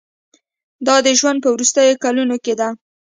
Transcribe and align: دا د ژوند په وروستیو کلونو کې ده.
دا 0.87 0.95
د 1.05 1.07
ژوند 1.19 1.39
په 1.43 1.49
وروستیو 1.55 2.01
کلونو 2.03 2.35
کې 2.43 2.53
ده. 2.59 2.69